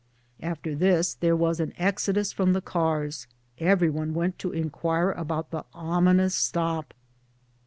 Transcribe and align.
After 0.41 0.73
this 0.73 1.13
there 1.13 1.35
was 1.35 1.59
an 1.59 1.73
exodus 1.77 2.31
from 2.33 2.53
the 2.53 2.59
cars; 2.61 3.27
every 3.59 3.91
one 3.91 4.15
went 4.15 4.39
to 4.39 4.51
inquire 4.51 5.11
as 5.11 5.27
to 5.27 5.45
the 5.51 5.65
ominous 5.75 6.33
stop. 6.33 6.95